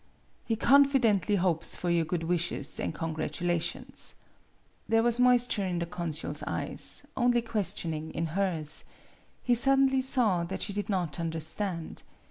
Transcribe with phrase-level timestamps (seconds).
[0.45, 4.15] He confidently hopes for your good wishes and congratu lations."
[4.89, 8.83] There was moisture in the consul's eyes, only questioning in hers.
[9.43, 12.01] He suddenly saw that she did not understand.